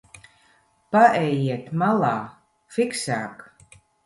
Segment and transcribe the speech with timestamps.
[0.95, 2.11] Paejiet malā,
[2.79, 3.47] fiksāk!